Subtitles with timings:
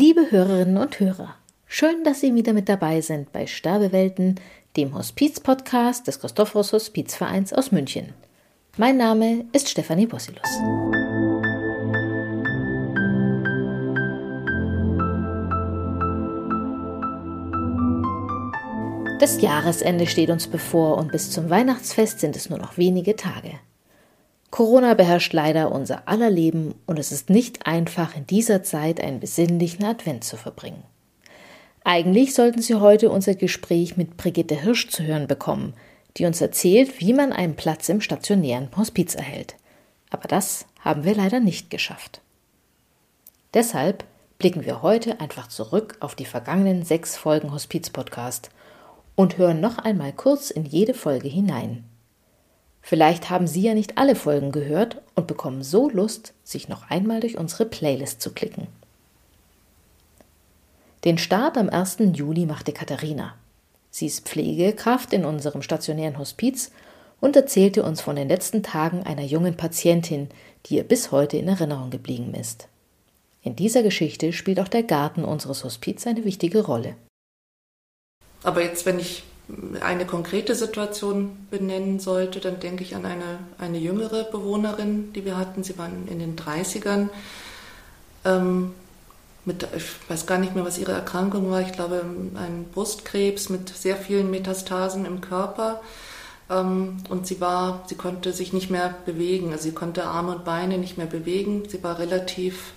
[0.00, 1.34] Liebe Hörerinnen und Hörer,
[1.66, 4.40] schön, dass Sie wieder mit dabei sind bei Sterbewelten,
[4.74, 8.14] dem Hospiz-Podcast des Christophorus Hospizvereins aus München.
[8.78, 10.40] Mein Name ist Stefanie Bossilus.
[19.20, 23.60] Das Jahresende steht uns bevor und bis zum Weihnachtsfest sind es nur noch wenige Tage.
[24.50, 29.20] Corona beherrscht leider unser aller Leben und es ist nicht einfach, in dieser Zeit einen
[29.20, 30.82] besinnlichen Advent zu verbringen.
[31.84, 35.74] Eigentlich sollten Sie heute unser Gespräch mit Brigitte Hirsch zu hören bekommen,
[36.16, 39.54] die uns erzählt, wie man einen Platz im stationären Hospiz erhält.
[40.10, 42.20] Aber das haben wir leider nicht geschafft.
[43.54, 44.04] Deshalb
[44.38, 48.50] blicken wir heute einfach zurück auf die vergangenen sechs Folgen Hospiz-Podcast
[49.14, 51.84] und hören noch einmal kurz in jede Folge hinein.
[52.82, 57.20] Vielleicht haben Sie ja nicht alle Folgen gehört und bekommen so Lust, sich noch einmal
[57.20, 58.68] durch unsere Playlist zu klicken.
[61.04, 61.98] Den Start am 1.
[62.12, 63.34] Juli machte Katharina.
[63.90, 66.72] Sie ist Pflegekraft in unserem stationären Hospiz
[67.20, 70.28] und erzählte uns von den letzten Tagen einer jungen Patientin,
[70.66, 72.68] die ihr bis heute in Erinnerung geblieben ist.
[73.42, 76.96] In dieser Geschichte spielt auch der Garten unseres Hospiz eine wichtige Rolle.
[78.42, 79.22] Aber jetzt, wenn ich
[79.80, 85.36] eine konkrete Situation benennen sollte, dann denke ich an eine, eine jüngere Bewohnerin, die wir
[85.36, 85.62] hatten.
[85.62, 87.08] Sie waren in den 30ern.
[88.24, 88.72] Ähm,
[89.44, 91.60] mit, ich weiß gar nicht mehr, was ihre Erkrankung war.
[91.60, 95.80] Ich glaube, ein Brustkrebs mit sehr vielen Metastasen im Körper.
[96.50, 99.52] Ähm, und sie war, sie konnte sich nicht mehr bewegen.
[99.52, 101.62] Also sie konnte Arme und Beine nicht mehr bewegen.
[101.68, 102.72] Sie war relativ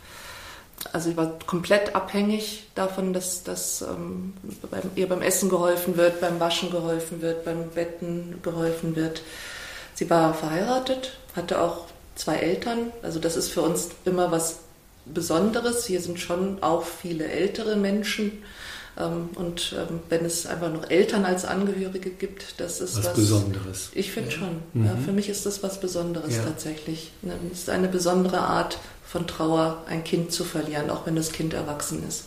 [0.92, 4.34] also sie war komplett abhängig davon, dass, dass ähm,
[4.70, 9.22] beim, ihr beim Essen geholfen wird, beim Waschen geholfen wird, beim Betten geholfen wird.
[9.96, 12.92] Sie war verheiratet, hatte auch zwei Eltern.
[13.02, 14.60] Also das ist für uns immer was
[15.06, 15.86] Besonderes.
[15.86, 18.44] Hier sind schon auch viele ältere Menschen.
[18.98, 23.14] Ähm, und ähm, wenn es einfach noch Eltern als Angehörige gibt, das ist was, was
[23.14, 23.90] Besonderes.
[23.94, 24.38] Ich finde ja.
[24.38, 24.64] schon.
[24.74, 24.86] Mhm.
[24.86, 26.44] Ja, für mich ist das was Besonderes ja.
[26.44, 27.12] tatsächlich.
[27.52, 28.78] Es ist eine besondere Art
[29.14, 32.26] von Trauer, ein Kind zu verlieren, auch wenn das Kind erwachsen ist.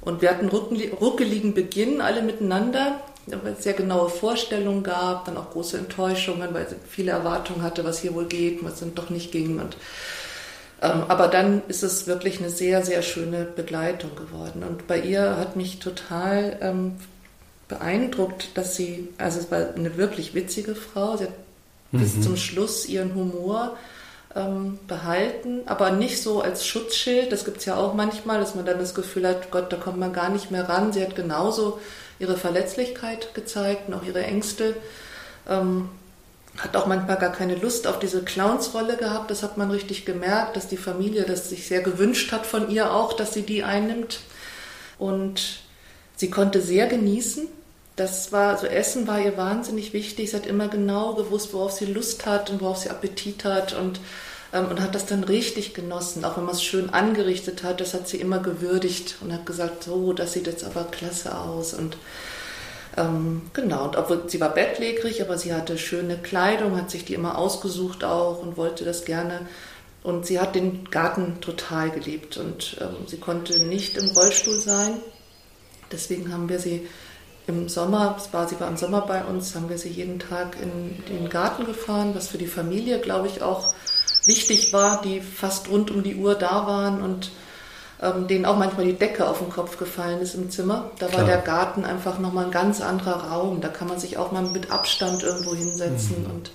[0.00, 5.50] Und wir hatten ruckeligen Beginn alle miteinander, weil es sehr genaue Vorstellungen gab, dann auch
[5.50, 9.30] große Enttäuschungen, weil sie viele Erwartungen hatte, was hier wohl geht, was dann doch nicht
[9.30, 9.60] ging.
[9.60, 9.76] Und,
[10.80, 14.62] ähm, aber dann ist es wirklich eine sehr, sehr schöne Begleitung geworden.
[14.62, 16.96] Und bei ihr hat mich total ähm,
[17.68, 21.34] beeindruckt, dass sie, also es war eine wirklich witzige Frau, sie hat
[21.92, 21.98] mhm.
[21.98, 23.76] bis zum Schluss ihren Humor
[24.36, 27.30] ähm, behalten, aber nicht so als Schutzschild.
[27.30, 29.98] Das gibt es ja auch manchmal, dass man dann das Gefühl hat, Gott, da kommt
[29.98, 30.92] man gar nicht mehr ran.
[30.92, 31.80] Sie hat genauso
[32.18, 34.74] ihre Verletzlichkeit gezeigt und auch ihre Ängste.
[35.48, 35.88] Ähm,
[36.58, 39.30] hat auch manchmal gar keine Lust auf diese Clownsrolle gehabt.
[39.30, 42.92] Das hat man richtig gemerkt, dass die Familie das sich sehr gewünscht hat von ihr
[42.92, 44.20] auch, dass sie die einnimmt.
[44.98, 45.60] Und
[46.16, 47.48] sie konnte sehr genießen.
[47.96, 50.30] Das war, also Essen war ihr wahnsinnig wichtig.
[50.30, 54.00] Sie hat immer genau gewusst, worauf sie Lust hat und worauf sie Appetit hat und,
[54.52, 56.24] ähm, und hat das dann richtig genossen.
[56.24, 59.84] Auch wenn man es schön angerichtet hat, das hat sie immer gewürdigt und hat gesagt,
[59.84, 61.72] so, das sieht jetzt aber klasse aus.
[61.72, 61.96] Und
[62.96, 67.14] ähm, genau, und obwohl sie war bettlägerig, aber sie hatte schöne Kleidung, hat sich die
[67.14, 69.46] immer ausgesucht auch und wollte das gerne.
[70.02, 74.98] Und sie hat den Garten total geliebt und ähm, sie konnte nicht im Rollstuhl sein.
[75.92, 76.86] Deswegen haben wir sie
[77.46, 81.04] im Sommer, war, sie war im Sommer bei uns, haben wir sie jeden Tag in
[81.08, 83.74] den Garten gefahren, was für die Familie, glaube ich, auch
[84.24, 87.30] wichtig war, die fast rund um die Uhr da waren und
[88.02, 90.90] ähm, denen auch manchmal die Decke auf den Kopf gefallen ist im Zimmer.
[90.98, 91.20] Da Klar.
[91.20, 93.60] war der Garten einfach nochmal ein ganz anderer Raum.
[93.60, 96.30] Da kann man sich auch mal mit Abstand irgendwo hinsetzen mhm.
[96.30, 96.50] und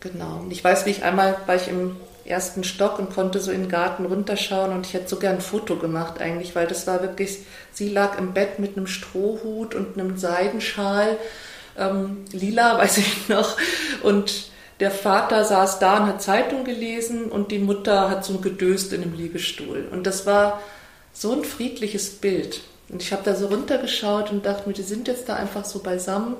[0.00, 0.40] genau.
[0.40, 3.62] Und ich weiß, wie ich einmal, war ich im ersten Stock und konnte so in
[3.62, 7.02] den Garten runterschauen und ich hätte so gern ein Foto gemacht eigentlich, weil das war
[7.02, 7.38] wirklich,
[7.72, 11.18] sie lag im Bett mit einem Strohhut und einem Seidenschal,
[11.78, 13.56] ähm, lila, weiß ich noch,
[14.02, 14.48] und
[14.80, 19.02] der Vater saß da und hat Zeitung gelesen und die Mutter hat so gedöst in
[19.02, 19.86] einem Liegestuhl.
[19.92, 20.60] Und das war
[21.12, 22.62] so ein friedliches Bild.
[22.88, 25.78] Und ich habe da so runtergeschaut und dachte mir, die sind jetzt da einfach so
[25.78, 26.36] beisammen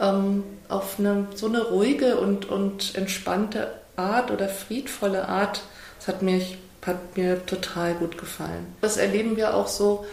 [0.00, 5.62] ähm, auf eine, so eine ruhige und, und entspannte Art oder friedvolle Art,
[5.98, 6.40] das hat mir,
[6.84, 8.66] hat mir total gut gefallen.
[8.80, 10.06] Das erleben wir auch so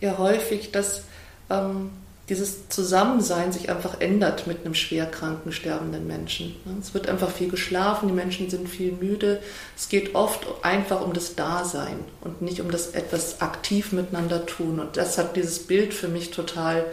[0.00, 1.02] ja häufig, dass
[1.50, 1.90] ähm,
[2.28, 6.54] dieses Zusammensein sich einfach ändert mit einem schwerkranken, sterbenden Menschen.
[6.80, 9.40] Es wird einfach viel geschlafen, die Menschen sind viel müde.
[9.76, 14.78] Es geht oft einfach um das Dasein und nicht um das etwas aktiv miteinander tun.
[14.78, 16.84] Und das hat dieses Bild für mich total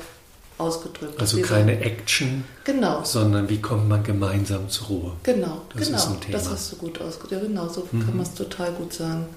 [0.57, 1.19] ausgedrückt.
[1.19, 3.03] Also keine Action, genau.
[3.03, 5.11] sondern wie kommt man gemeinsam zur Ruhe.
[5.23, 5.97] Genau, das genau.
[5.97, 6.17] Ist.
[6.31, 7.31] Das hast du gut ausgedrückt.
[7.43, 8.05] Ja, genau, so mhm.
[8.05, 9.27] kann man es total gut sagen.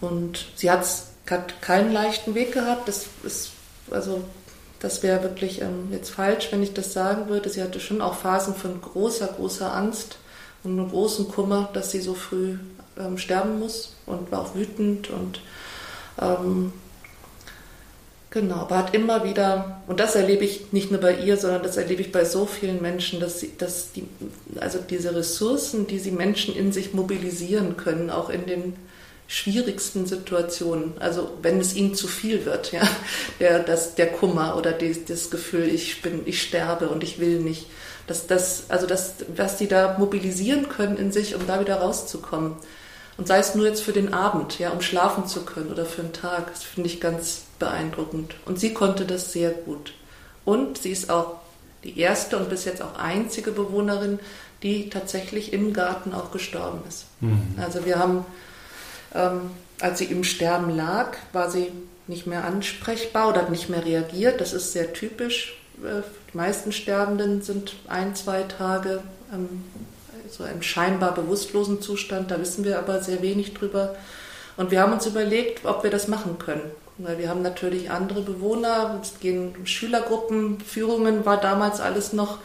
[0.00, 2.88] Und sie hat es hat keinen leichten Weg gehabt.
[2.88, 3.50] Das ist,
[3.90, 4.22] also,
[4.80, 7.48] das wäre wirklich ähm, jetzt falsch, wenn ich das sagen würde.
[7.48, 10.16] Sie hatte schon auch Phasen von großer, großer Angst
[10.64, 12.56] und einem großen Kummer, dass sie so früh
[12.98, 15.40] ähm, sterben muss und war auch wütend und
[16.20, 16.72] ähm,
[18.32, 21.76] genau, aber hat immer wieder, und das erlebe ich nicht nur bei ihr, sondern das
[21.76, 24.08] erlebe ich bei so vielen Menschen, dass sie, dass die,
[24.58, 28.74] also diese Ressourcen, die sie Menschen in sich mobilisieren können, auch in den
[29.28, 32.82] schwierigsten Situationen, also wenn es ihnen zu viel wird, ja,
[33.38, 37.38] der, das, der Kummer oder die, das Gefühl, ich bin, ich sterbe und ich will
[37.38, 37.66] nicht,
[38.06, 42.56] dass das, also das, was sie da mobilisieren können in sich, um da wieder rauszukommen.
[43.18, 46.02] Und sei es nur jetzt für den Abend, ja, um schlafen zu können oder für
[46.02, 48.34] einen Tag, das finde ich ganz beeindruckend.
[48.44, 49.94] Und sie konnte das sehr gut.
[50.44, 51.36] Und sie ist auch
[51.84, 54.18] die erste und bis jetzt auch einzige Bewohnerin,
[54.64, 57.06] die tatsächlich im Garten auch gestorben ist.
[57.20, 57.54] Mhm.
[57.56, 58.24] Also wir haben,
[59.14, 61.70] ähm, als sie im Sterben lag, war sie
[62.08, 64.40] nicht mehr ansprechbar oder hat nicht mehr reagiert.
[64.40, 65.56] Das ist sehr typisch.
[65.84, 69.64] Äh, die meisten Sterbenden sind ein, zwei Tage ähm,
[70.28, 72.32] so einem scheinbar bewusstlosen Zustand.
[72.32, 73.94] Da wissen wir aber sehr wenig drüber.
[74.56, 76.62] Und wir haben uns überlegt, ob wir das machen können.
[77.02, 82.38] Weil wir haben natürlich andere Bewohner, es gehen Schülergruppen, Führungen war damals alles noch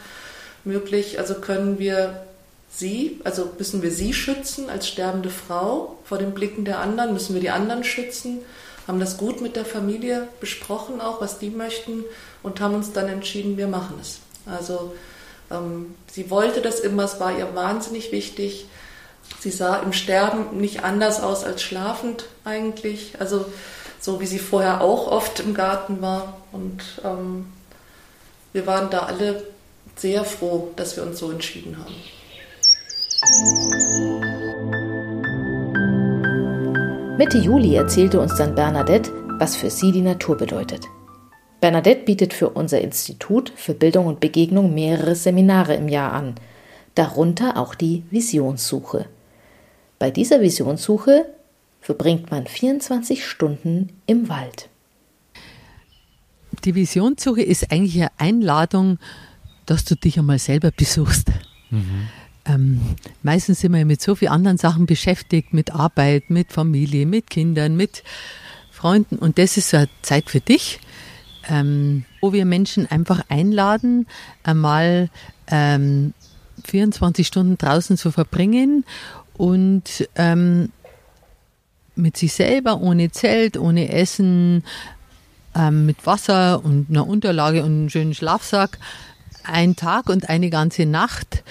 [0.64, 1.18] möglich.
[1.18, 2.22] Also können wir
[2.70, 7.34] sie, also müssen wir sie schützen als sterbende Frau vor den Blicken der anderen, müssen
[7.34, 8.40] wir die anderen schützen,
[8.86, 12.04] haben das gut mit der Familie besprochen, auch was die möchten
[12.42, 14.20] und haben uns dann entschieden, wir machen es.
[14.46, 14.94] Also
[15.50, 18.66] ähm, sie wollte das immer, es war ihr wahnsinnig wichtig.
[19.40, 23.44] Sie sah im Sterben nicht anders aus als schlafend eigentlich, also
[24.00, 26.36] so wie sie vorher auch oft im Garten war.
[26.52, 27.46] Und ähm,
[28.52, 29.44] wir waren da alle
[29.96, 31.94] sehr froh, dass wir uns so entschieden haben.
[37.18, 40.86] Mitte Juli erzählte uns dann Bernadette, was für sie die Natur bedeutet.
[41.60, 46.36] Bernadette bietet für unser Institut für Bildung und Begegnung mehrere Seminare im Jahr an,
[46.94, 49.06] darunter auch die Visionssuche.
[49.98, 51.26] Bei dieser Visionssuche
[51.80, 54.68] verbringt man 24 Stunden im Wald.
[56.64, 58.98] Die Visionssuche ist eigentlich eine Einladung,
[59.66, 61.28] dass du dich einmal selber besuchst.
[61.70, 62.08] Mhm.
[62.46, 62.80] Ähm,
[63.22, 67.76] meistens sind wir mit so vielen anderen Sachen beschäftigt, mit Arbeit, mit Familie, mit Kindern,
[67.76, 68.02] mit
[68.70, 69.16] Freunden.
[69.16, 70.80] Und das ist so eine Zeit für dich,
[71.48, 74.06] ähm, wo wir Menschen einfach einladen,
[74.42, 75.10] einmal
[75.48, 76.14] ähm,
[76.64, 78.84] 24 Stunden draußen zu verbringen
[79.34, 80.72] und ähm,
[81.98, 84.64] mit sich selber, ohne Zelt, ohne Essen,
[85.54, 88.78] ähm, mit Wasser und einer Unterlage und einem schönen Schlafsack,
[89.44, 91.42] einen Tag und eine ganze Nacht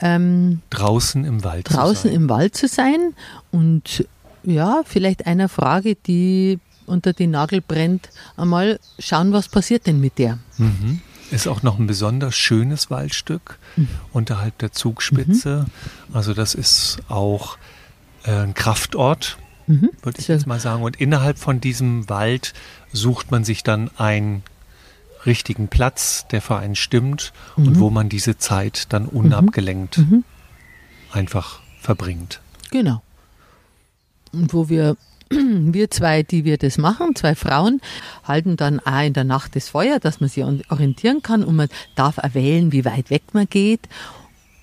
[0.00, 3.14] ähm, draußen im Wald draußen im Wald zu sein
[3.52, 4.06] und
[4.42, 10.18] ja, vielleicht einer Frage, die unter den Nagel brennt, einmal schauen, was passiert denn mit
[10.18, 10.38] der.
[10.58, 11.00] Mhm.
[11.30, 13.88] Ist auch noch ein besonders schönes Waldstück mhm.
[14.12, 15.66] unterhalb der Zugspitze.
[16.08, 16.14] Mhm.
[16.14, 17.56] Also das ist auch
[18.24, 19.90] äh, ein Kraftort, mhm.
[20.02, 20.82] würde ich jetzt mal sagen.
[20.82, 22.54] Und innerhalb von diesem Wald
[22.92, 24.42] sucht man sich dann einen
[25.26, 27.80] richtigen Platz, der für einen stimmt und mhm.
[27.80, 30.24] wo man diese Zeit dann unabgelenkt mhm.
[31.10, 32.40] einfach verbringt.
[32.70, 33.02] Genau.
[34.32, 34.96] Und wo wir
[35.30, 37.80] wir zwei, die wir das machen, zwei Frauen,
[38.24, 41.68] halten dann auch in der Nacht das Feuer, dass man sich orientieren kann und man
[41.94, 43.88] darf auch wählen, wie weit weg man geht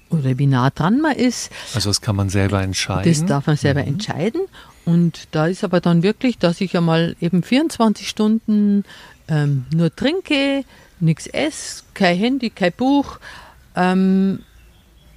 [0.10, 1.52] oder wie nah dran man ist.
[1.74, 3.12] Also das kann man selber entscheiden.
[3.12, 3.88] Das darf man selber mhm.
[3.88, 4.42] entscheiden.
[4.86, 8.84] Und da ist aber dann wirklich, dass ich einmal eben 24 Stunden
[9.28, 10.64] ähm, nur trinke,
[11.00, 13.20] nichts esse, kein Handy, kein Buch,
[13.76, 14.40] ähm,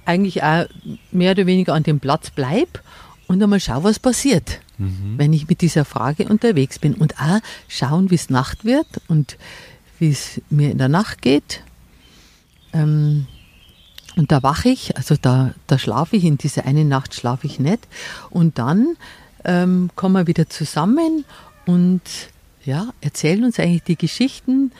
[0.05, 0.65] eigentlich auch
[1.11, 2.81] mehr oder weniger an dem Platz bleib
[3.27, 5.17] und einmal schau, was passiert mhm.
[5.17, 6.93] wenn ich mit dieser Frage unterwegs bin.
[6.95, 9.37] Und auch schauen, wie es Nacht wird und
[9.99, 11.63] wie es mir in der Nacht geht.
[12.73, 13.27] Ähm,
[14.15, 17.59] und da wache ich, also da, da schlafe ich, in dieser eine Nacht schlafe ich
[17.59, 17.87] nicht.
[18.29, 18.95] Und dann
[19.45, 21.25] ähm, kommen wir wieder zusammen
[21.65, 22.01] und
[22.63, 24.71] ja, erzählen uns eigentlich die Geschichten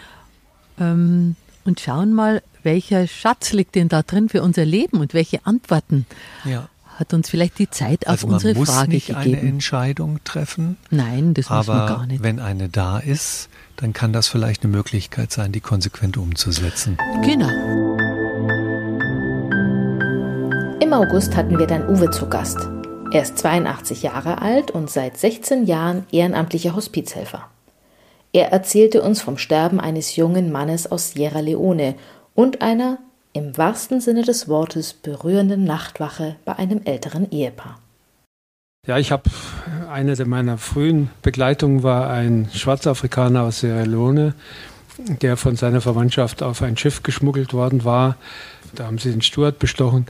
[0.79, 5.45] ähm, und schauen mal, welcher Schatz liegt denn da drin für unser Leben und welche
[5.45, 6.05] Antworten
[6.43, 9.35] ja hat uns vielleicht die Zeit auf also unsere muss Frage nicht gegeben.
[9.35, 10.77] eine Entscheidung treffen.
[10.89, 12.23] Nein, das muss man gar nicht.
[12.23, 16.97] wenn eine da ist, dann kann das vielleicht eine Möglichkeit sein, die konsequent umzusetzen.
[17.23, 17.49] Genau.
[20.81, 22.59] Im August hatten wir dann Uwe zu Gast.
[23.11, 27.47] Er ist 82 Jahre alt und seit 16 Jahren ehrenamtlicher Hospizhelfer.
[28.33, 31.95] Er erzählte uns vom Sterben eines jungen Mannes aus Sierra Leone
[32.33, 32.97] und einer
[33.31, 37.79] im wahrsten Sinne des Wortes berührenden Nachtwache bei einem älteren Ehepaar.
[38.87, 39.29] Ja, ich habe
[39.89, 44.35] eine meiner frühen Begleitungen war ein Schwarzafrikaner aus Sierra Leone,
[44.97, 48.17] der von seiner Verwandtschaft auf ein Schiff geschmuggelt worden war.
[48.73, 50.05] Da haben sie den Stuart bestochen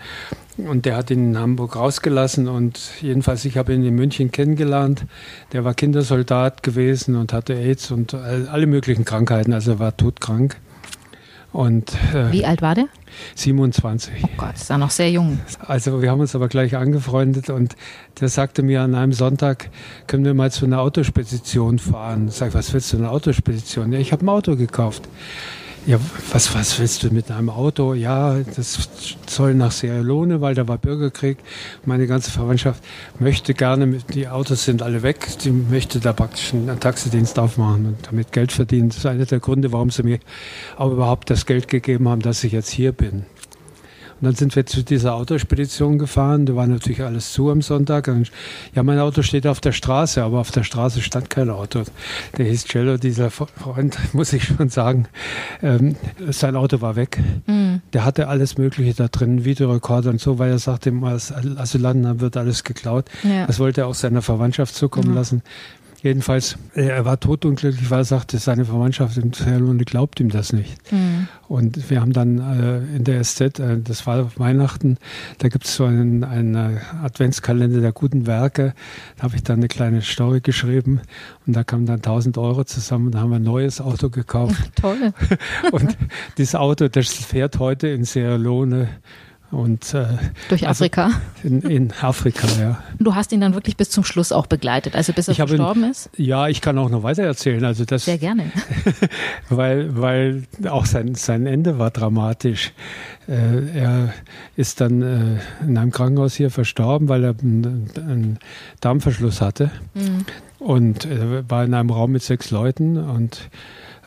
[0.58, 5.06] und der hat ihn in Hamburg rausgelassen und jedenfalls, ich habe ihn in München kennengelernt.
[5.52, 10.58] Der war Kindersoldat gewesen und hatte AIDS und alle möglichen Krankheiten, also er war todkrank.
[11.56, 12.90] Und, äh, Wie alt war der?
[13.36, 14.14] 27.
[14.24, 15.40] Oh Gott, ist er noch sehr jung.
[15.60, 17.78] Also wir haben uns aber gleich angefreundet und
[18.20, 19.70] der sagte mir an einem Sonntag,
[20.06, 22.28] können wir mal zu einer Autospedition fahren.
[22.28, 23.94] Ich sage, was willst du, eine Autospedition?
[23.94, 25.08] Ja, ich habe ein Auto gekauft.
[25.88, 26.00] Ja,
[26.32, 27.94] was, was willst du mit einem Auto?
[27.94, 28.90] Ja, das
[29.28, 31.38] soll nach Sierra Leone, weil da war Bürgerkrieg.
[31.86, 32.84] Meine ganze Verwandtschaft
[33.20, 37.98] möchte gerne, die Autos sind alle weg, die möchte da praktisch einen Taxidienst aufmachen und
[38.08, 38.90] damit Geld verdienen.
[38.90, 40.18] Das ist einer der Gründe, warum sie mir
[40.76, 43.28] auch überhaupt das Geld gegeben haben, dass ich jetzt hier bin.
[44.22, 46.46] Und dann sind wir zu dieser Autospedition gefahren.
[46.46, 48.08] Da war natürlich alles zu am Sonntag.
[48.08, 48.32] Und
[48.74, 51.84] ja, mein Auto steht auf der Straße, aber auf der Straße stand kein Auto.
[52.38, 55.08] Der hieß Cello, dieser Freund, muss ich schon sagen.
[55.62, 55.96] Ähm,
[56.30, 57.20] sein Auto war weg.
[57.46, 57.82] Mhm.
[57.94, 62.38] Der hatte alles Mögliche da drin, Videorekorder und so, weil er sagte, als Asylanten wird
[62.38, 63.06] alles geklaut.
[63.24, 63.46] Ja.
[63.48, 65.16] Das wollte er auch seiner Verwandtschaft zukommen mhm.
[65.16, 65.42] lassen.
[66.06, 70.92] Jedenfalls, er war totunglücklich, weil er sagte, seine Verwandtschaft in Sierra glaubt ihm das nicht.
[70.92, 71.28] Mhm.
[71.48, 75.00] Und wir haben dann äh, in der SZ, äh, das war Weihnachten,
[75.40, 78.76] da gibt es so einen, einen Adventskalender der guten Werke.
[79.18, 81.02] Da habe ich dann eine kleine Story geschrieben
[81.48, 84.74] und da kamen dann 1000 Euro zusammen und da haben wir ein neues Auto gekauft.
[84.80, 85.12] Toll.
[85.72, 85.98] und
[86.38, 88.90] dieses Auto, das fährt heute in Sierra Leone
[89.56, 90.06] und, äh,
[90.50, 91.06] Durch also Afrika?
[91.06, 92.84] Also in, in, Afrika, ja.
[93.00, 95.92] Du hast ihn dann wirklich bis zum Schluss auch begleitet, also bis er verstorben ihn,
[95.92, 96.10] ist?
[96.18, 97.64] Ja, ich kann auch noch weiter erzählen.
[97.64, 98.52] Also das, Sehr gerne.
[99.50, 102.74] weil, weil auch sein, sein Ende war dramatisch.
[103.28, 104.14] Äh, er
[104.58, 108.40] ist dann äh, in einem Krankenhaus hier verstorben, weil er einen, einen
[108.82, 109.72] Darmverschluss hatte.
[109.94, 110.26] Mhm.
[110.60, 113.50] Und er war in einem Raum mit sechs Leuten und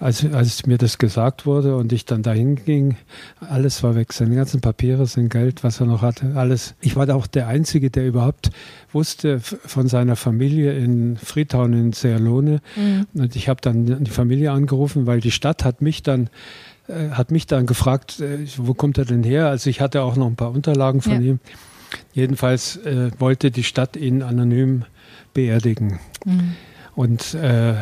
[0.01, 2.97] als, als mir das gesagt wurde und ich dann dahin ging,
[3.41, 4.13] alles war weg.
[4.13, 6.75] Seine ganzen Papiere, sein Geld, was er noch hatte, alles.
[6.81, 8.51] Ich war da auch der Einzige, der überhaupt
[8.93, 12.61] wusste von seiner Familie in Freetown in Serlone.
[12.77, 13.07] Mhm.
[13.15, 16.31] Und ich habe dann die Familie angerufen, weil die Stadt hat mich dann
[16.89, 19.49] äh, hat mich dann gefragt, äh, wo kommt er denn her?
[19.49, 21.33] Also ich hatte auch noch ein paar Unterlagen von ja.
[21.33, 21.41] ihm.
[22.13, 24.85] Jedenfalls äh, wollte die Stadt ihn anonym
[25.35, 25.99] beerdigen.
[26.25, 26.55] Mhm.
[26.95, 27.75] Und äh,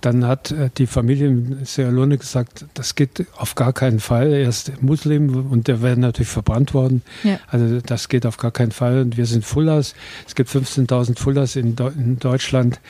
[0.00, 4.32] dann hat äh, die Familie in Sierra Leone gesagt, das geht auf gar keinen Fall.
[4.32, 7.02] Er ist Muslim und der wäre natürlich verbrannt worden.
[7.24, 7.40] Ja.
[7.48, 9.00] Also das geht auf gar keinen Fall.
[9.00, 9.94] Und wir sind Fullers.
[10.26, 12.80] Es gibt 15.000 Fullers in, in Deutschland.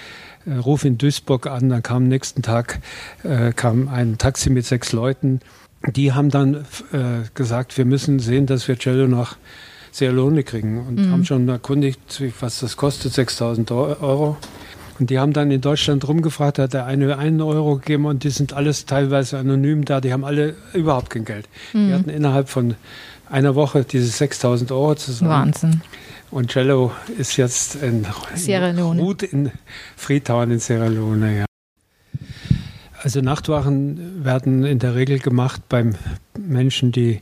[0.47, 2.81] Äh, ruf in Duisburg an, dann kam am nächsten Tag
[3.23, 5.41] äh, kam ein Taxi mit sechs Leuten.
[5.87, 9.37] Die haben dann äh, gesagt, wir müssen sehen, dass wir Cello nach
[9.93, 11.11] Sierra Leone kriegen und mhm.
[11.11, 14.37] haben schon erkundigt, was das kostet, 6.000 Euro.
[14.99, 18.31] Und die haben dann in Deutschland rumgefragt, hat der eine einen Euro gegeben und die
[18.31, 21.49] sind alles teilweise anonym da, die haben alle überhaupt kein Geld.
[21.73, 21.89] Mhm.
[21.89, 22.75] Die hatten innerhalb von
[23.31, 25.31] einer Woche diese 6000 Euro zusammen.
[25.31, 25.81] Wahnsinn.
[26.31, 29.01] Und Cello ist jetzt in Sierra Leone.
[29.01, 29.51] Ruht in
[29.97, 31.45] Freetown in Sierra Leone, ja.
[33.03, 35.95] Also Nachtwachen werden in der Regel gemacht beim
[36.37, 37.21] Menschen, die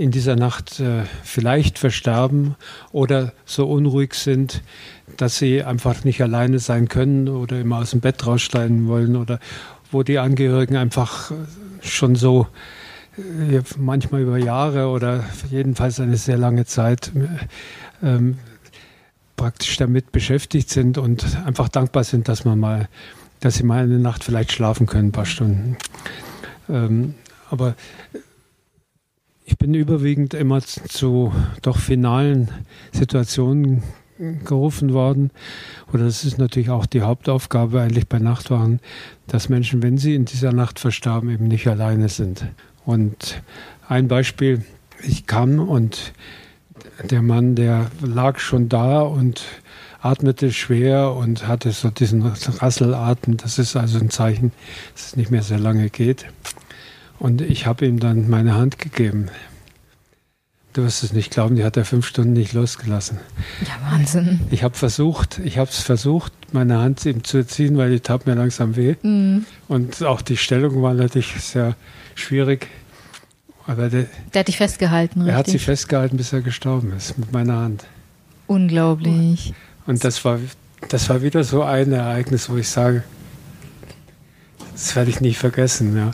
[0.00, 2.56] in dieser Nacht äh, vielleicht versterben
[2.90, 4.62] oder so unruhig sind,
[5.18, 9.40] dass sie einfach nicht alleine sein können oder immer aus dem Bett raussteigen wollen oder
[9.92, 11.32] wo die Angehörigen einfach
[11.82, 12.46] schon so
[13.18, 17.12] äh, manchmal über Jahre oder jedenfalls eine sehr lange Zeit
[18.02, 18.38] ähm,
[19.36, 22.88] praktisch damit beschäftigt sind und einfach dankbar sind, dass man mal,
[23.40, 25.76] dass sie mal eine Nacht vielleicht schlafen können, ein paar Stunden.
[26.70, 27.16] Ähm,
[27.50, 27.74] aber
[29.50, 32.48] ich bin überwiegend immer zu doch finalen
[32.92, 33.82] Situationen
[34.44, 35.32] gerufen worden.
[35.92, 38.78] Oder das ist natürlich auch die Hauptaufgabe eigentlich bei Nachtwachen,
[39.26, 42.44] dass Menschen, wenn sie in dieser Nacht verstarben, eben nicht alleine sind.
[42.84, 43.42] Und
[43.88, 44.64] ein Beispiel,
[45.02, 46.12] ich kam und
[47.10, 49.42] der Mann, der lag schon da und
[50.00, 53.36] atmete schwer und hatte so diesen Rasselatmen.
[53.36, 54.52] Das ist also ein Zeichen,
[54.92, 56.26] dass es nicht mehr sehr lange geht.
[57.20, 59.28] Und ich habe ihm dann meine Hand gegeben.
[60.72, 63.18] Du wirst es nicht glauben, die hat er fünf Stunden nicht losgelassen.
[63.62, 64.40] Ja, Wahnsinn.
[64.50, 68.26] Ich habe versucht, ich habe es versucht, meine Hand ihm zu ziehen, weil die tat
[68.26, 68.94] mir langsam weh.
[69.02, 69.44] Mhm.
[69.68, 71.76] Und auch die Stellung war natürlich sehr
[72.14, 72.68] schwierig.
[73.66, 75.34] Aber der, der hat dich festgehalten, richtig?
[75.34, 77.84] Er hat sie festgehalten, bis er gestorben ist, mit meiner Hand.
[78.46, 79.52] Unglaublich.
[79.86, 80.38] Und das war,
[80.88, 83.02] das war wieder so ein Ereignis, wo ich sage,
[84.72, 85.94] das werde ich nie vergessen.
[85.96, 86.12] Ja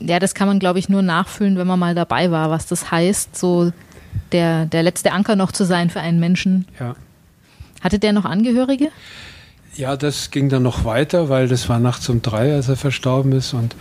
[0.00, 2.90] ja, das kann man, glaube ich, nur nachfühlen, wenn man mal dabei war, was das
[2.90, 3.72] heißt, so
[4.32, 6.66] der, der letzte Anker noch zu sein für einen Menschen.
[6.78, 6.94] Ja.
[7.80, 8.88] Hatte der noch Angehörige?
[9.76, 13.32] Ja, das ging dann noch weiter, weil das war nachts um drei, als er verstorben
[13.32, 13.54] ist.
[13.54, 13.74] Und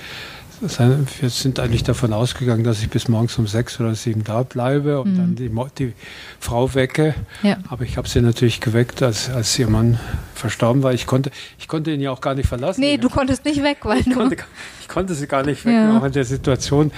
[0.61, 5.01] wir sind eigentlich davon ausgegangen, dass ich bis morgens um sechs oder sieben da bleibe
[5.01, 5.17] und mhm.
[5.17, 5.93] dann die, die,
[6.39, 7.15] Frau wecke.
[7.41, 7.57] Ja.
[7.69, 9.99] Aber ich habe sie natürlich geweckt, als, als ihr Mann
[10.35, 10.93] verstorben war.
[10.93, 12.81] Ich konnte, ich konnte ihn ja auch gar nicht verlassen.
[12.81, 14.13] Nee, du konntest nicht weg, weil ich du...
[14.13, 14.37] Konnte,
[14.81, 15.97] ich konnte sie gar nicht weg, ja.
[15.97, 16.91] auch in der Situation.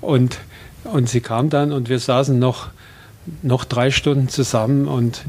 [0.00, 0.38] Und,
[0.84, 2.68] und sie kam dann und wir saßen noch,
[3.42, 5.22] noch drei Stunden zusammen und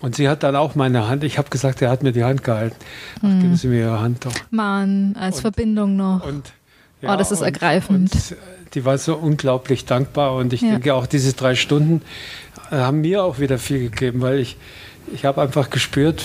[0.00, 2.44] und sie hat dann auch meine Hand, ich habe gesagt, er hat mir die Hand
[2.44, 2.76] gehalten.
[3.18, 3.40] Ach, mhm.
[3.40, 4.34] geben Sie mir Ihre Hand doch.
[4.50, 6.26] Mann, als und, Verbindung noch.
[6.26, 6.52] Und,
[7.00, 8.12] ja, oh, das ist und, ergreifend.
[8.12, 8.36] Und
[8.74, 10.72] die war so unglaublich dankbar und ich ja.
[10.72, 12.02] denke auch diese drei Stunden
[12.70, 14.56] haben mir auch wieder viel gegeben, weil ich,
[15.12, 16.22] ich habe einfach gespürt,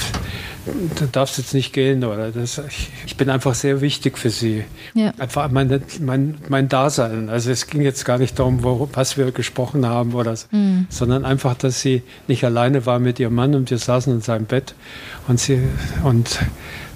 [0.65, 4.63] du darfst jetzt nicht gehen oder das, ich, ich bin einfach sehr wichtig für sie.
[4.93, 5.13] Ja.
[5.17, 7.29] Einfach meine, mein, mein Dasein.
[7.29, 10.87] Also es ging jetzt gar nicht darum, wo, was wir gesprochen haben oder so, mhm.
[10.89, 14.45] sondern einfach, dass sie nicht alleine war mit ihrem Mann und wir saßen in seinem
[14.45, 14.75] Bett
[15.27, 15.61] und sie
[16.03, 16.39] und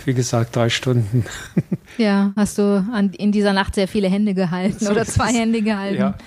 [0.05, 1.25] wie gesagt, drei Stunden.
[1.98, 5.62] Ja, hast du an, in dieser Nacht sehr viele Hände gehalten so oder zwei Hände
[5.62, 5.95] gehalten.
[5.98, 6.17] Ja.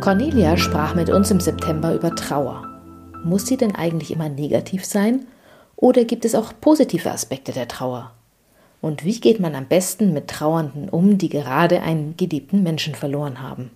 [0.00, 2.77] Cornelia sprach mit uns im September über Trauer.
[3.24, 5.26] Muss sie denn eigentlich immer negativ sein?
[5.76, 8.12] Oder gibt es auch positive Aspekte der Trauer?
[8.80, 13.42] Und wie geht man am besten mit Trauernden um, die gerade einen geliebten Menschen verloren
[13.42, 13.70] haben?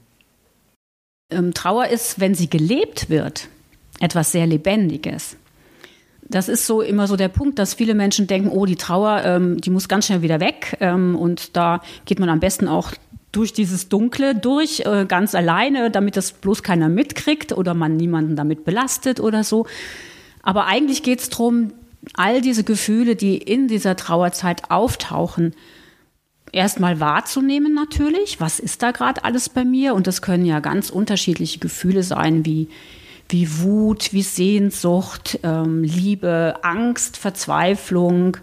[1.30, 3.48] Ähm, Trauer ist, wenn sie gelebt wird,
[4.00, 5.36] etwas sehr Lebendiges.
[6.22, 9.60] Das ist so immer so der Punkt, dass viele Menschen denken, oh, die Trauer, ähm,
[9.60, 10.76] die muss ganz schnell wieder weg.
[10.80, 12.92] Ähm, und da geht man am besten auch
[13.32, 18.36] durch dieses Dunkle durch, äh, ganz alleine, damit das bloß keiner mitkriegt oder man niemanden
[18.36, 19.66] damit belastet oder so.
[20.42, 21.72] Aber eigentlich geht es darum,
[22.14, 25.54] all diese Gefühle, die in dieser Trauerzeit auftauchen,
[26.52, 28.40] erstmal wahrzunehmen natürlich.
[28.40, 29.94] Was ist da gerade alles bei mir?
[29.94, 32.68] Und das können ja ganz unterschiedliche Gefühle sein, wie,
[33.28, 38.36] wie Wut, wie Sehnsucht, ähm, Liebe, Angst, Verzweiflung.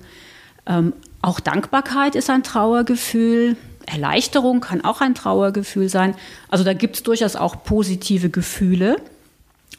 [0.65, 3.55] Ähm, auch Dankbarkeit ist ein Trauergefühl.
[3.90, 6.16] Erleichterung kann auch ein Trauergefühl sein.
[6.50, 8.98] Also da gibt es durchaus auch positive Gefühle.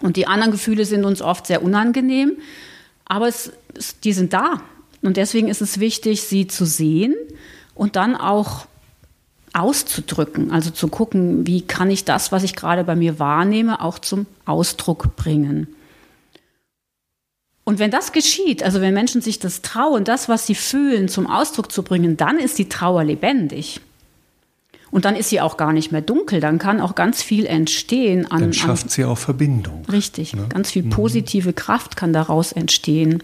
[0.00, 2.38] Und die anderen Gefühle sind uns oft sehr unangenehm,
[3.04, 3.52] aber es,
[4.04, 4.62] die sind da.
[5.02, 7.14] Und deswegen ist es wichtig, sie zu sehen
[7.74, 8.66] und dann auch
[9.52, 10.52] auszudrücken.
[10.52, 14.26] Also zu gucken, wie kann ich das, was ich gerade bei mir wahrnehme, auch zum
[14.44, 15.68] Ausdruck bringen.
[17.64, 21.26] Und wenn das geschieht, also wenn Menschen sich das trauen, das, was sie fühlen, zum
[21.26, 23.80] Ausdruck zu bringen, dann ist die Trauer lebendig.
[24.90, 28.30] Und dann ist sie auch gar nicht mehr dunkel, dann kann auch ganz viel entstehen.
[28.30, 29.84] An, dann schafft an, sie auch Verbindung.
[29.90, 30.46] Richtig, ne?
[30.48, 30.90] ganz viel mhm.
[30.90, 31.54] positive mhm.
[31.54, 33.22] Kraft kann daraus entstehen.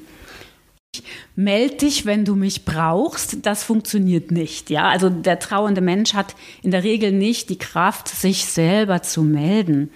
[1.35, 3.44] Meld dich, wenn du mich brauchst.
[3.44, 4.70] Das funktioniert nicht.
[4.70, 9.22] Ja, also der trauernde Mensch hat in der Regel nicht die Kraft, sich selber zu
[9.22, 9.90] melden.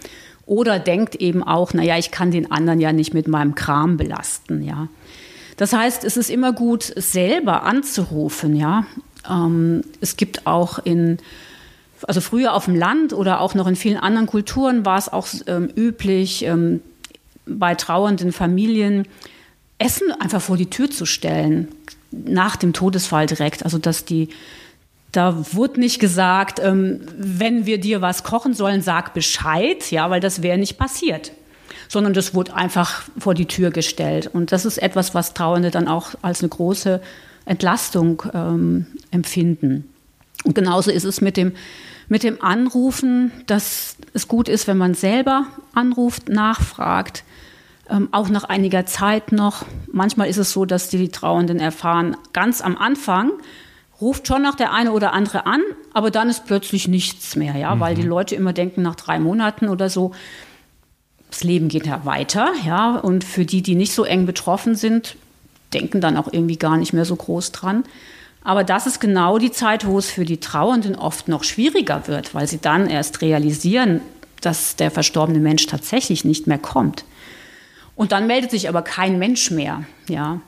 [0.44, 4.62] Oder denkt eben auch, naja, ich kann den anderen ja nicht mit meinem Kram belasten.
[4.62, 4.88] Ja,
[5.56, 8.56] das heißt, es ist immer gut, selber anzurufen.
[8.56, 8.84] Ja,
[9.30, 11.18] ähm, es gibt auch in
[12.06, 15.26] also früher auf dem Land oder auch noch in vielen anderen Kulturen war es auch
[15.46, 16.80] ähm, üblich, ähm,
[17.46, 19.06] bei trauernden Familien
[19.78, 21.68] Essen einfach vor die Tür zu stellen,
[22.10, 23.64] nach dem Todesfall direkt.
[23.64, 24.28] Also dass die,
[25.12, 30.20] da wurde nicht gesagt, ähm, wenn wir dir was kochen sollen, sag Bescheid, ja, weil
[30.20, 31.32] das wäre nicht passiert.
[31.88, 34.28] Sondern das wurde einfach vor die Tür gestellt.
[34.32, 37.00] Und das ist etwas, was Trauernde dann auch als eine große
[37.46, 39.88] Entlastung ähm, empfinden.
[40.44, 41.52] Und genauso ist es mit dem,
[42.10, 47.22] mit dem Anrufen, dass es gut ist, wenn man selber anruft, nachfragt,
[47.88, 49.64] ähm, auch nach einiger Zeit noch.
[49.90, 53.30] Manchmal ist es so, dass die Trauenden erfahren, ganz am Anfang
[54.00, 55.60] ruft schon noch der eine oder andere an,
[55.92, 57.80] aber dann ist plötzlich nichts mehr, ja, mhm.
[57.80, 60.12] weil die Leute immer denken, nach drei Monaten oder so,
[61.30, 65.16] das Leben geht ja weiter, ja, und für die, die nicht so eng betroffen sind,
[65.72, 67.84] denken dann auch irgendwie gar nicht mehr so groß dran.
[68.42, 72.34] Aber das ist genau die Zeit, wo es für die Trauernden oft noch schwieriger wird,
[72.34, 74.00] weil sie dann erst realisieren,
[74.40, 77.04] dass der verstorbene Mensch tatsächlich nicht mehr kommt.
[77.96, 80.40] Und dann meldet sich aber kein Mensch mehr, ja.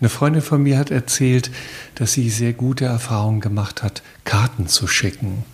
[0.00, 1.50] Eine Freundin von mir hat erzählt,
[1.96, 5.44] dass sie sehr gute Erfahrungen gemacht hat, Karten zu schicken.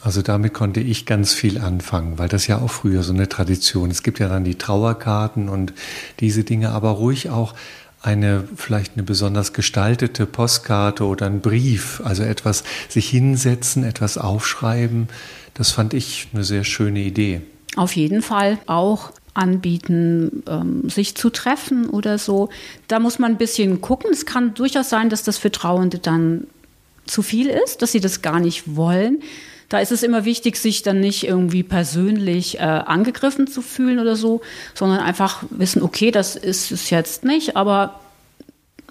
[0.00, 3.88] Also damit konnte ich ganz viel anfangen, weil das ja auch früher so eine Tradition.
[3.90, 5.72] Es gibt ja dann die Trauerkarten und
[6.18, 7.54] diese Dinge, aber ruhig auch
[8.02, 15.08] eine vielleicht eine besonders gestaltete Postkarte oder ein Brief, also etwas sich hinsetzen, etwas aufschreiben,
[15.54, 17.42] das fand ich eine sehr schöne Idee.
[17.76, 22.50] Auf jeden Fall auch anbieten, ähm, sich zu treffen oder so.
[22.88, 24.10] Da muss man ein bisschen gucken.
[24.12, 26.46] Es kann durchaus sein, dass das für Trauernde dann
[27.06, 29.22] zu viel ist, dass sie das gar nicht wollen.
[29.72, 34.16] Da ist es immer wichtig, sich dann nicht irgendwie persönlich äh, angegriffen zu fühlen oder
[34.16, 34.42] so,
[34.74, 37.98] sondern einfach wissen, okay, das ist es jetzt nicht, aber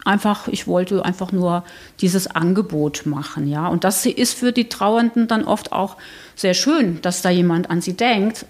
[0.06, 1.64] einfach, ich wollte einfach nur
[2.00, 3.68] dieses Angebot machen, ja.
[3.68, 5.98] Und das ist für die Trauernden dann oft auch
[6.36, 8.48] sehr schön, dass da jemand an sie denkt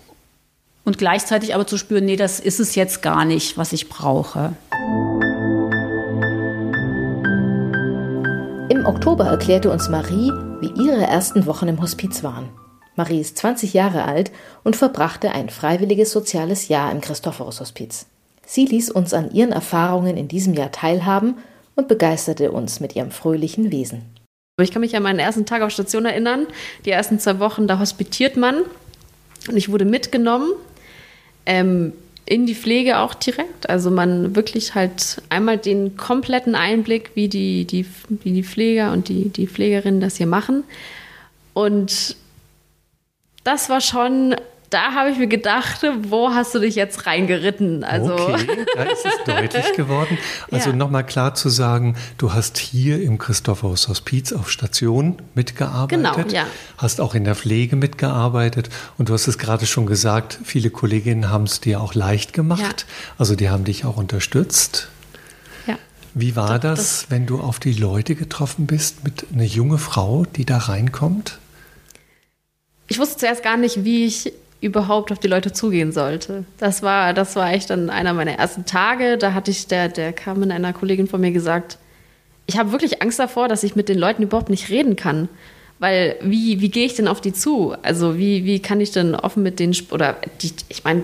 [0.86, 4.54] und gleichzeitig aber zu spüren, nee, das ist es jetzt gar nicht, was ich brauche.
[8.72, 10.32] Im Oktober erklärte uns Marie,
[10.62, 12.48] wie ihre ersten Wochen im Hospiz waren.
[12.96, 14.32] Marie ist 20 Jahre alt
[14.64, 18.06] und verbrachte ein freiwilliges soziales Jahr im Christophorus Hospiz.
[18.46, 21.36] Sie ließ uns an ihren Erfahrungen in diesem Jahr teilhaben
[21.76, 24.04] und begeisterte uns mit ihrem fröhlichen Wesen.
[24.62, 26.48] Ich kann mich an meinen ersten Tag auf Station erinnern.
[26.86, 28.62] Die ersten zwei Wochen, da hospitiert man.
[29.50, 30.50] Und ich wurde mitgenommen
[31.46, 31.92] ähm,
[32.26, 33.70] in die Pflege auch direkt.
[33.70, 39.10] Also man wirklich halt einmal den kompletten Einblick, wie die, die, wie die Pfleger und
[39.10, 40.64] die, die Pflegerinnen das hier machen.
[41.54, 42.16] Und
[43.44, 44.36] das war schon
[44.72, 47.84] da habe ich mir gedacht, wo hast du dich jetzt reingeritten?
[47.84, 50.18] Also okay, da ist es deutlich geworden.
[50.50, 50.76] Also ja.
[50.76, 56.48] nochmal klar zu sagen, du hast hier im Christophorus Hospiz auf Station mitgearbeitet, genau, ja.
[56.78, 61.30] hast auch in der Pflege mitgearbeitet und du hast es gerade schon gesagt, viele Kolleginnen
[61.30, 62.62] haben es dir auch leicht gemacht.
[62.62, 63.14] Ja.
[63.18, 64.88] Also die haben dich auch unterstützt.
[65.68, 65.76] Ja.
[66.14, 70.26] Wie war das, das, wenn du auf die Leute getroffen bist mit einer junge Frau,
[70.38, 71.40] die da reinkommt?
[72.88, 76.46] Ich wusste zuerst gar nicht, wie ich überhaupt auf die Leute zugehen sollte.
[76.60, 79.18] Das war, das war echt dann einer meiner ersten Tage.
[79.18, 81.80] Da hatte ich, der, der kam mit einer Kollegin von mir gesagt,
[82.46, 85.30] ich habe wirklich Angst davor, dass ich mit den Leuten überhaupt nicht reden kann.
[85.80, 87.76] Weil wie, wie gehe ich denn auf die zu?
[87.82, 91.02] Also wie, wie kann ich denn offen mit denen, oder die, ich meine,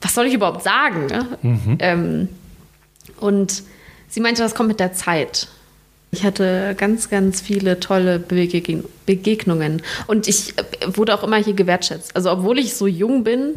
[0.00, 1.06] was soll ich überhaupt sagen?
[1.06, 1.26] Ne?
[1.42, 1.78] Mhm.
[1.80, 2.28] Ähm,
[3.18, 3.64] und
[4.08, 5.48] sie meinte, das kommt mit der Zeit.
[6.10, 12.16] Ich hatte ganz, ganz viele tolle Begegnungen und ich äh, wurde auch immer hier gewertschätzt.
[12.16, 13.54] Also obwohl ich so jung bin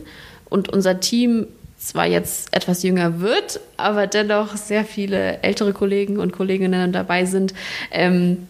[0.49, 6.31] und unser Team zwar jetzt etwas jünger wird, aber dennoch sehr viele ältere Kollegen und
[6.31, 7.53] Kolleginnen dabei sind,
[7.91, 8.47] ähm,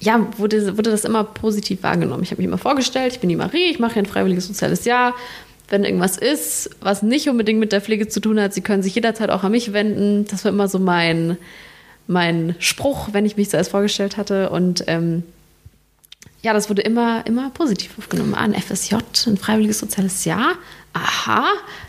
[0.00, 2.22] ja, wurde, wurde das immer positiv wahrgenommen.
[2.22, 4.84] Ich habe mich immer vorgestellt, ich bin die Marie, ich mache hier ein freiwilliges soziales
[4.84, 5.14] Jahr.
[5.68, 8.94] Wenn irgendwas ist, was nicht unbedingt mit der Pflege zu tun hat, Sie können sich
[8.94, 10.24] jederzeit auch an mich wenden.
[10.30, 11.36] Das war immer so mein,
[12.08, 14.50] mein Spruch, wenn ich mich zuerst vorgestellt hatte.
[14.50, 15.22] Und ähm,
[16.42, 18.34] ja, das wurde immer, immer positiv aufgenommen.
[18.34, 20.54] Ah, ein FSJ, ein freiwilliges soziales Jahr.
[20.94, 21.44] Aha,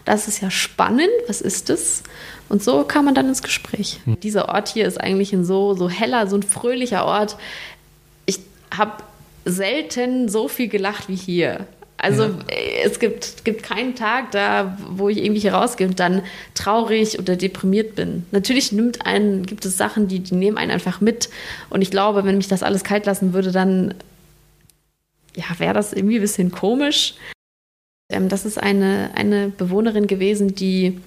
[0.05, 1.09] das ist ja spannend.
[1.27, 2.03] Was ist das?
[2.49, 4.01] Und so kam man dann ins Gespräch.
[4.05, 4.19] Mhm.
[4.19, 7.37] Dieser Ort hier ist eigentlich ein so, so heller, so ein fröhlicher Ort.
[8.25, 8.39] Ich
[8.75, 9.03] habe
[9.45, 11.65] selten so viel gelacht wie hier.
[12.01, 12.37] Also ja.
[12.47, 17.19] Äh, es gibt, gibt keinen Tag da, wo ich irgendwie hier rausgehe und dann traurig
[17.19, 18.25] oder deprimiert bin.
[18.31, 21.29] Natürlich nimmt einen, gibt es Sachen, die, die nehmen einen einfach mit.
[21.69, 23.93] Und ich glaube, wenn mich das alles kalt lassen würde, dann
[25.35, 27.15] ja, wäre das irgendwie ein bisschen komisch.
[28.09, 30.99] Ähm, das ist eine, eine Bewohnerin gewesen, die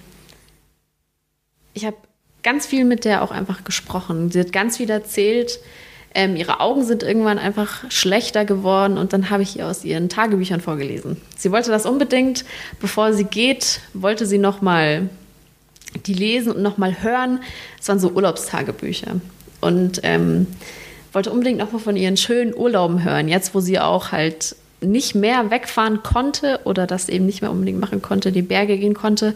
[1.73, 1.97] ich habe
[2.43, 4.29] ganz viel mit der auch einfach gesprochen.
[4.29, 5.59] Sie hat ganz viel erzählt,
[6.15, 10.09] ähm, ihre Augen sind irgendwann einfach schlechter geworden und dann habe ich ihr aus ihren
[10.09, 11.17] Tagebüchern vorgelesen.
[11.37, 12.45] Sie wollte das unbedingt,
[12.79, 15.09] bevor sie geht, wollte sie noch mal
[16.05, 17.39] die lesen und noch mal hören.
[17.79, 19.19] Es waren so Urlaubstagebücher
[19.61, 20.47] und ähm,
[21.13, 23.27] wollte unbedingt noch mal von ihren schönen Urlauben hören.
[23.27, 27.79] Jetzt, wo sie auch halt nicht mehr wegfahren konnte oder das eben nicht mehr unbedingt
[27.79, 29.35] machen konnte, die Berge gehen konnte,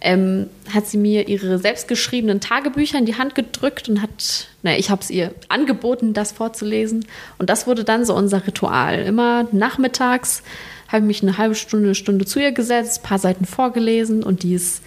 [0.00, 4.90] ähm, hat sie mir ihre selbstgeschriebenen Tagebücher in die Hand gedrückt und hat, naja, ich
[4.90, 7.06] habe es ihr angeboten, das vorzulesen.
[7.38, 9.02] Und das wurde dann so unser Ritual.
[9.02, 10.42] Immer nachmittags
[10.88, 14.42] habe ich mich eine halbe Stunde, Stunde zu ihr gesetzt, ein paar Seiten vorgelesen und
[14.42, 14.82] die ist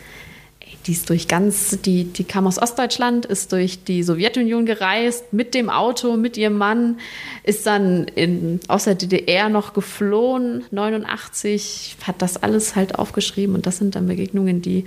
[0.88, 5.54] die ist durch ganz, die, die kam aus Ostdeutschland, ist durch die Sowjetunion gereist, mit
[5.54, 7.00] dem Auto, mit ihrem Mann,
[7.43, 13.65] ist dann in, aus der DDR noch geflohen, 89, hat das alles halt aufgeschrieben und
[13.65, 14.86] das sind dann Begegnungen, die,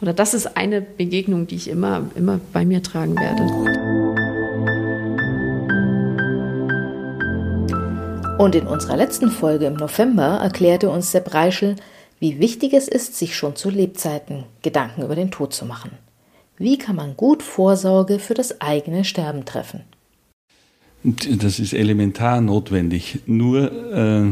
[0.00, 3.44] oder das ist eine Begegnung, die ich immer, immer bei mir tragen werde.
[8.38, 11.76] Und in unserer letzten Folge im November erklärte uns Sepp Reischel,
[12.20, 15.92] wie wichtig es ist, sich schon zu Lebzeiten Gedanken über den Tod zu machen.
[16.56, 19.82] Wie kann man gut Vorsorge für das eigene Sterben treffen?
[21.04, 23.20] Das ist elementar notwendig.
[23.26, 24.30] Nur äh,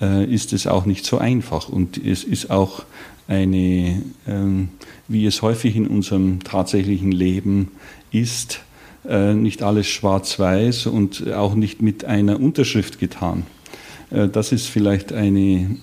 [0.00, 2.84] äh, ist es auch nicht so einfach und es ist auch
[3.26, 4.66] eine, äh,
[5.08, 7.72] wie es häufig in unserem tatsächlichen Leben
[8.12, 8.60] ist,
[9.08, 13.44] äh, nicht alles schwarz-weiß und auch nicht mit einer Unterschrift getan.
[14.10, 15.76] Äh, das ist vielleicht eine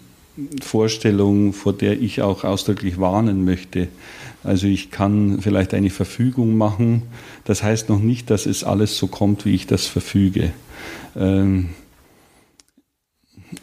[0.62, 3.88] Vorstellung, vor der ich auch ausdrücklich warnen möchte.
[4.44, 7.04] Also ich kann vielleicht eine Verfügung machen.
[7.46, 10.52] Das heißt noch nicht, dass es alles so kommt, wie ich das verfüge.
[11.16, 11.70] Ähm,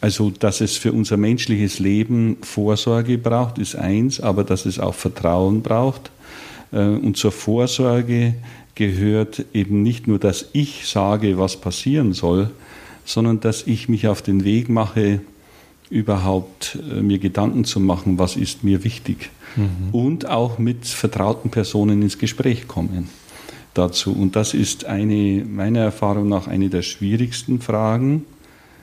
[0.01, 4.95] also, dass es für unser menschliches Leben Vorsorge braucht, ist eins, aber dass es auch
[4.95, 6.11] Vertrauen braucht.
[6.71, 8.35] Äh, und zur Vorsorge
[8.73, 12.49] gehört eben nicht nur, dass ich sage, was passieren soll,
[13.05, 15.21] sondern dass ich mich auf den Weg mache,
[15.89, 19.29] überhaupt äh, mir Gedanken zu machen, was ist mir wichtig.
[19.55, 19.89] Mhm.
[19.91, 23.09] Und auch mit vertrauten Personen ins Gespräch kommen
[23.73, 24.13] dazu.
[24.13, 28.25] Und das ist eine, meiner Erfahrung nach eine der schwierigsten Fragen.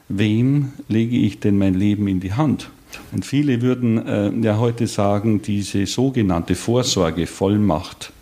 [0.08, 2.70] Wem lege ich denn mein Leben in die Hand?
[3.10, 8.12] Und viele würden äh, ja heute sagen, diese sogenannte Vorsorgevollmacht.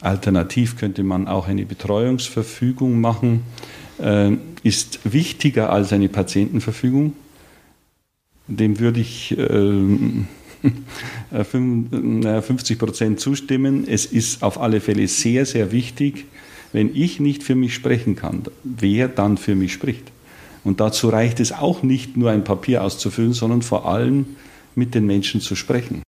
[0.00, 3.42] Alternativ könnte man auch eine Betreuungsverfügung machen,
[3.98, 7.14] äh, ist wichtiger als eine Patientenverfügung.
[8.48, 10.24] Dem würde ich äh,
[11.42, 13.86] 50 Prozent zustimmen.
[13.88, 16.26] Es ist auf alle Fälle sehr, sehr wichtig,
[16.72, 20.12] wenn ich nicht für mich sprechen kann, wer dann für mich spricht.
[20.64, 24.26] Und dazu reicht es auch nicht nur ein Papier auszufüllen, sondern vor allem
[24.74, 26.02] mit den Menschen zu sprechen.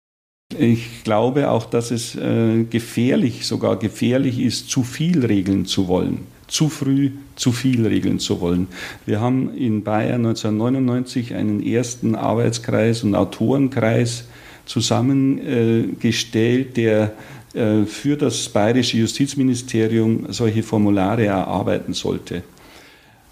[0.58, 6.20] Ich glaube auch, dass es äh, gefährlich, sogar gefährlich ist, zu viel regeln zu wollen,
[6.48, 8.68] zu früh zu viel regeln zu wollen.
[9.06, 14.24] Wir haben in Bayern 1999 einen ersten Arbeitskreis und Autorenkreis
[14.66, 17.14] zusammengestellt, der
[17.54, 22.42] äh, für das bayerische Justizministerium solche Formulare erarbeiten sollte.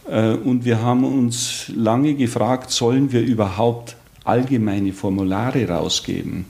[0.09, 6.45] Äh, und wir haben uns lange gefragt, sollen wir überhaupt allgemeine Formulare rausgeben?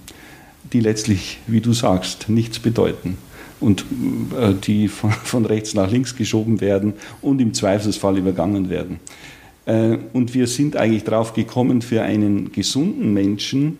[0.74, 3.18] die letztlich, wie du sagst, nichts bedeuten
[3.66, 3.86] und
[4.40, 9.00] äh, die von, von, rechts nach links geschoben werden und im Zweifelsfall übergangen werden.
[9.66, 13.80] Äh, und wir sind eigentlich darauf gekommen, für einen gesunden Menschen,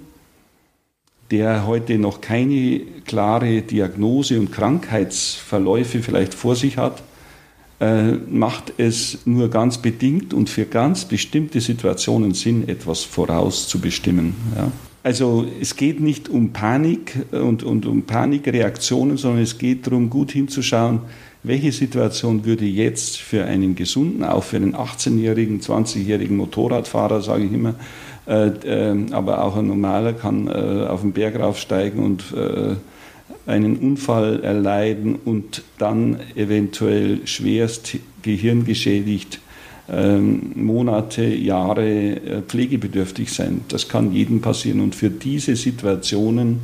[1.32, 7.04] der heute noch keine klare Diagnose und Krankheitsverläufe vielleicht vor sich hat,
[7.80, 14.36] äh, macht es nur ganz bedingt und für ganz bestimmte Situationen Sinn, etwas vorauszubestimmen.
[14.56, 14.72] Ja.
[15.06, 20.32] Also es geht nicht um Panik und, und um Panikreaktionen, sondern es geht darum, gut
[20.32, 21.02] hinzuschauen,
[21.44, 27.54] welche Situation würde jetzt für einen gesunden, auch für einen 18-jährigen, 20-jährigen Motorradfahrer, sage ich
[27.54, 27.76] immer,
[28.28, 32.74] äh, äh, aber auch ein normaler kann äh, auf den Berg raufsteigen und äh,
[33.46, 39.40] einen Unfall erleiden und dann eventuell schwerst gehirngeschädigt
[39.88, 43.62] Monate, Jahre äh, pflegebedürftig sein.
[43.68, 44.82] Das kann jedem passieren.
[44.82, 46.62] Und für diese Situationen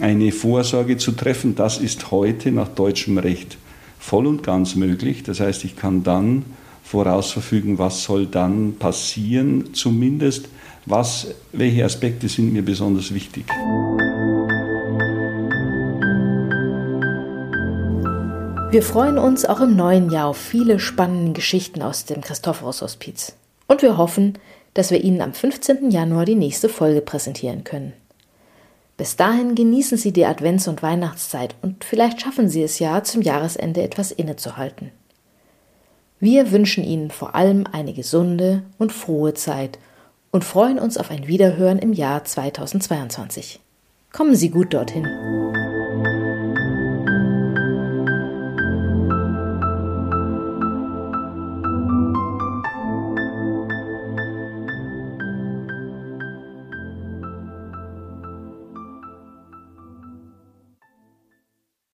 [0.00, 3.58] eine Vorsorge zu treffen, das ist heute nach deutschem Recht
[3.98, 5.22] voll und ganz möglich.
[5.22, 6.44] Das heißt, ich kann dann
[6.84, 10.48] vorausverfügen, was soll dann passieren, zumindest
[10.86, 13.44] was, welche Aspekte sind mir besonders wichtig.
[18.70, 23.32] Wir freuen uns auch im neuen Jahr auf viele spannende Geschichten aus dem Christophorus-Hospiz.
[23.66, 24.38] Und wir hoffen,
[24.74, 25.90] dass wir Ihnen am 15.
[25.90, 27.94] Januar die nächste Folge präsentieren können.
[28.96, 33.22] Bis dahin genießen Sie die Advents- und Weihnachtszeit und vielleicht schaffen Sie es ja, zum
[33.22, 34.92] Jahresende etwas innezuhalten.
[36.20, 39.80] Wir wünschen Ihnen vor allem eine gesunde und frohe Zeit
[40.30, 43.58] und freuen uns auf ein Wiederhören im Jahr 2022.
[44.12, 45.08] Kommen Sie gut dorthin.